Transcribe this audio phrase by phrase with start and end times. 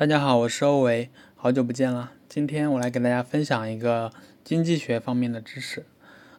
[0.00, 2.12] 大家好，我是欧维，好久不见了。
[2.26, 4.10] 今天我来给大家分享一个
[4.42, 5.84] 经济学方面的知识。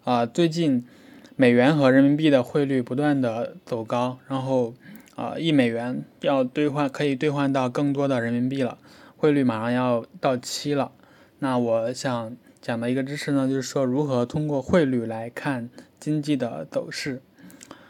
[0.04, 0.84] 啊，最近
[1.36, 4.74] 美元和人民币的汇率不断的走高，然后
[5.14, 8.80] 啊，一美元要兑换可以兑换到更多的人民币了，
[9.16, 10.92] 汇率马上要到期了。
[11.38, 17.22] 那我想讲的一个知识呢，就是说如何通过汇率来看经济的走势。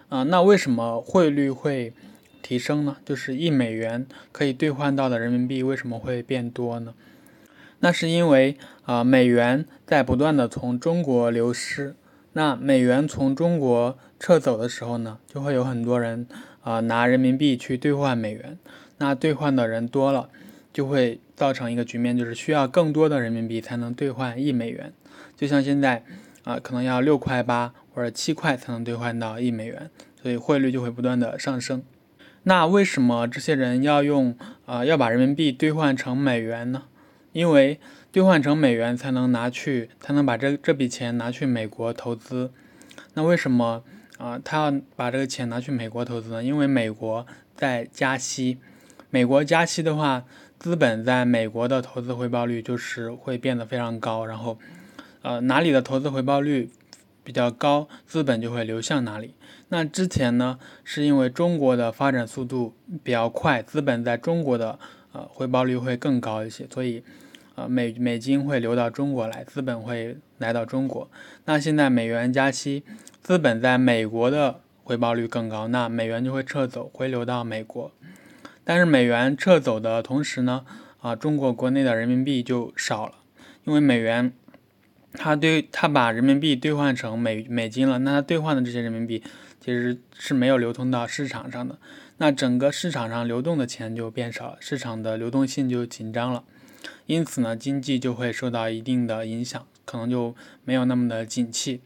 [0.09, 1.94] 啊，那为什么汇率会？
[2.41, 6.94] 提升呢，就是一美元可以兑换到的人民币为什么会变多呢？
[7.80, 11.95] 那是因为啊，美元在不断的从中国流失。
[12.34, 16.27] 那美元从中国撤走的时候呢，就会有很多人
[16.62, 18.58] 啊拿人民币去兑换美元。
[19.00, 20.30] 那兑换的人多了，
[20.72, 24.94] 就会造成一个局面，就是需要更多的人民币才能兑换一美元。
[25.36, 26.03] 就像现在
[26.44, 29.89] 啊，可能要六块八或者七块才能兑换到一美元，
[30.22, 31.84] 所以汇率就会不断的上升。
[32.44, 36.84] 那为什么这些人要用啊要把人民币兑换成美元呢？
[37.34, 37.80] 因为
[38.11, 42.52] 兑换成美元才能拿去，才能把这这笔钱拿去美国投资。
[43.14, 43.84] 那为什么
[44.17, 46.44] 啊他要把这个钱拿去美国投资呢？
[46.44, 47.25] 因为美国
[47.56, 48.58] 在加息，
[49.09, 50.25] 美国加息的话，
[50.58, 54.25] 资本在美国的投资回报率就是会变得非常高。
[54.25, 54.58] 然后，
[55.22, 56.69] 呃哪里的投资回报率
[57.23, 59.36] 比较高，资本就会流向哪里。
[59.69, 64.78] 那之前呢，是因为中国的发展速度比较快，资本在中国的
[65.13, 67.03] 呃回报率会更高一些，所以
[67.55, 71.09] 呃美美金会流到中国来，资本会来到中国。
[71.45, 72.83] 那现在美元加息，
[73.22, 77.91] 资本在美国的回报率更高，那美元就会撤走，回流到美国。
[78.63, 80.66] 但是美元撤走的同时呢，
[81.00, 83.13] 啊中国国内的人民币就少了，
[83.63, 84.33] 因为美元
[85.14, 89.23] 它对它把人民币兑换成美美金了，那它兑换的这些人民币。
[89.64, 91.78] 其实是没有流通到市场上的，
[92.18, 96.44] 那整个市场上流动的钱就变少了，市场的流动性就紧张了，
[97.06, 100.35] 因此呢，经济就会受到一定的影响，可能就
[100.66, 101.81] 没有那么的景气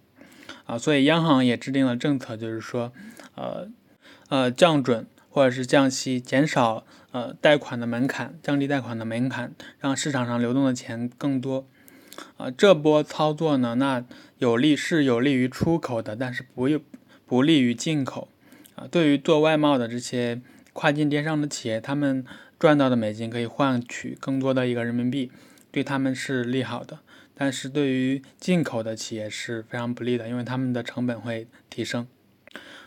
[0.64, 0.78] 啊。
[0.78, 2.94] 所以央行也制定了政策，就是说，
[3.36, 3.68] 呃
[4.30, 11.68] 呃降准或者是降息，减少呃贷款的门槛，降低贷款的门槛，让市场上流动的钱更多
[12.38, 12.52] 啊。
[12.52, 14.06] 这波操作呢，那
[14.38, 16.82] 有利是有利于出口的，但是不用。
[17.28, 18.28] 不利于进口
[18.76, 18.86] 啊！
[18.86, 20.40] 对于做外贸的这些
[20.74, 22.24] 跨境电商的企业，他们
[22.60, 25.32] 赚到的美金可以换取更多的一个人民币，
[25.72, 27.00] 对他们是利好的。
[27.34, 32.06] 但是对于进口的企业是非常不利的，因为他们的成本会提升。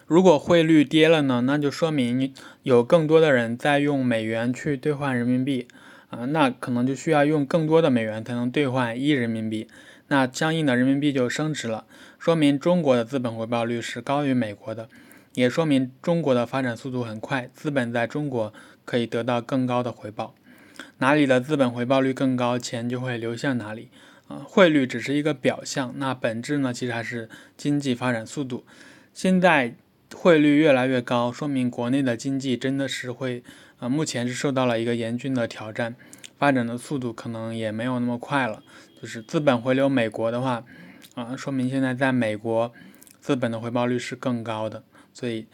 [0.07, 1.41] 如果汇率跌了呢？
[1.45, 5.67] 那就说明有更多的人在用美元去兑换人民币
[6.11, 9.69] 啊，那可能就需要用更多的美元才能兑换一人民币。
[10.09, 11.85] 那相应的人民币就升值了，
[12.19, 14.89] 说明中国的资本回报率是高于美国的，
[15.35, 18.55] 也说明中国的发展速度很快，资本在中国
[18.87, 20.35] 可以得到更高的回报。
[20.99, 23.91] 哪里的资本回报率更高，钱就会流向哪里。
[24.29, 28.65] 啊，汇率只是一个表象，那本质呢，其实还是经济发展速度。
[29.13, 29.75] 现在
[30.15, 33.43] 汇率越来越高，说明国内的经济真的是会，
[33.79, 35.95] 啊，目前是受到了一个严峻的挑战。
[36.39, 38.63] 发展的速度可能也没有那么快了，
[39.03, 40.65] 就是资本回流美国的话，
[41.15, 42.73] 啊，说明现在在美国
[43.21, 44.85] 资本的回报率是更高的。
[45.13, 45.47] 所以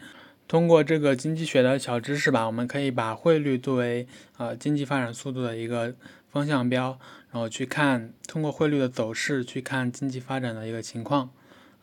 [0.47, 4.07] 通过这个经济学的小知识吧，我们可以把汇率作为
[4.37, 5.95] 呃经济发展速度的一个
[6.31, 6.99] 风向标，
[7.31, 11.31] 然后去看通过汇率的走势去看经济发展的一个情况。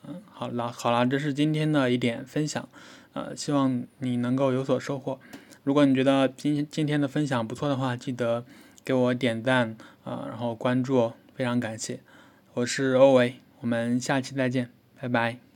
[0.07, 2.69] 嗯，好了好了，这是今天的一点分享，
[3.13, 5.19] 呃，希望你能够有所收获。
[5.65, 8.45] 如果你觉得今今天的分享不错的话，记得。
[8.85, 12.01] 给我点赞啊，然后关注，非常感谢。
[12.55, 14.71] 我是欧维，我们下期再见，
[15.01, 15.52] 拜拜。